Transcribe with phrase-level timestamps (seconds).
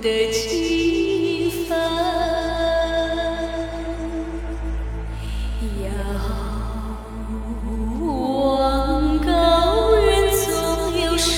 [0.00, 1.76] 的几分，
[5.82, 5.90] 遥
[8.00, 9.26] 望高
[10.00, 10.46] 原总
[11.00, 11.32] 有神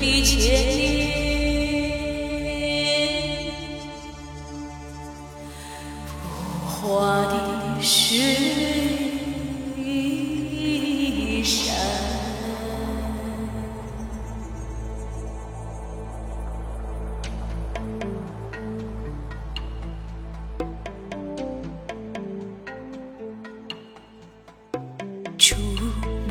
[0.00, 0.32] 秘牵
[0.78, 0.80] 连。
[6.22, 6.24] 不
[6.68, 7.34] 化的
[7.82, 9.01] 是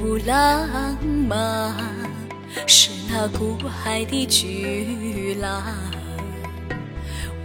[0.01, 0.67] 穆朗
[1.29, 1.77] 玛
[2.65, 5.61] 是那古海的巨浪。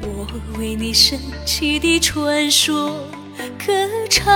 [0.00, 0.26] 我
[0.58, 3.06] 为你神奇的传说
[3.58, 3.74] 歌
[4.08, 4.32] 唱，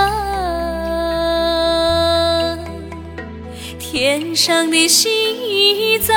[3.79, 6.15] 天上的西藏，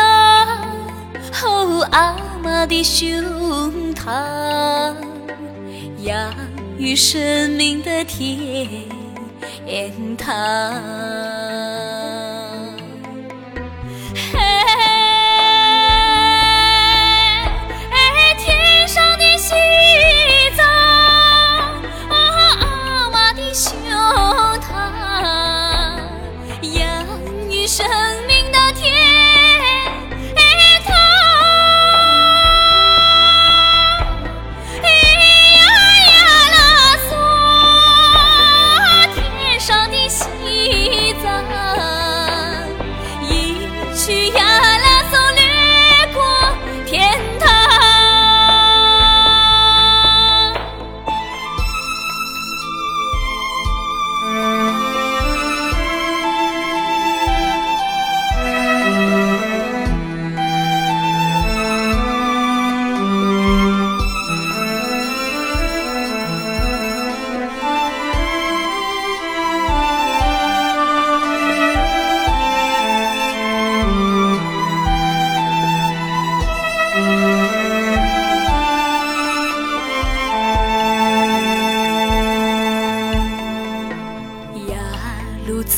[1.43, 4.95] 哦，阿妈的胸膛，
[6.03, 6.35] 养
[6.77, 8.87] 育生命的天
[10.19, 10.35] 堂。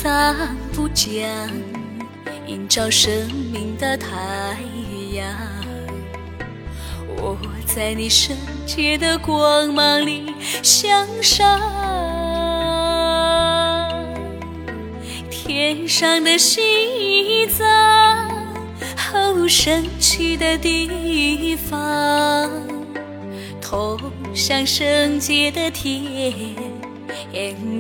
[0.03, 0.37] 藏
[0.75, 1.27] 布江，
[2.47, 3.11] 映照生
[3.51, 4.07] 命的太
[5.13, 5.27] 阳。
[7.17, 7.35] 我
[7.65, 8.37] 在你圣
[8.67, 11.59] 洁的光芒里向上，
[15.31, 17.67] 天上的西藏，
[19.15, 22.51] 哦，神奇的地方，
[23.63, 23.99] 通
[24.35, 26.55] 向圣洁的天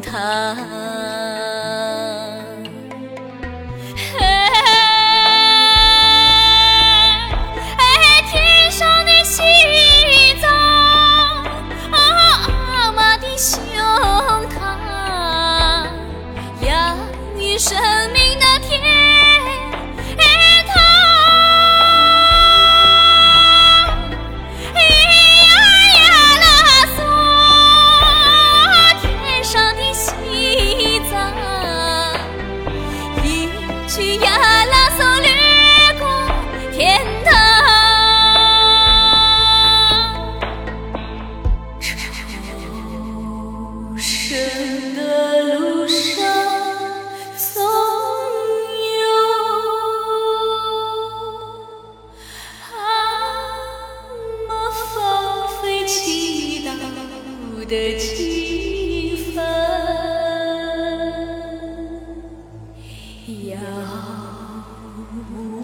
[0.00, 0.96] 堂。
[57.98, 59.44] 几分
[63.50, 63.58] 遥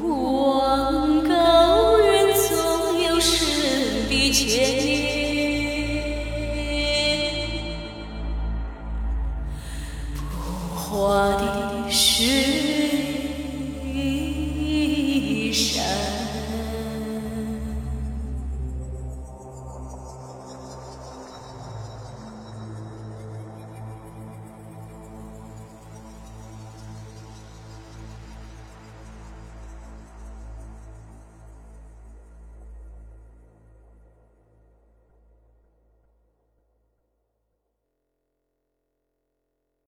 [0.08, 3.46] 望高原总有圣
[4.08, 4.12] 不
[11.38, 12.24] 的是
[13.84, 15.52] 与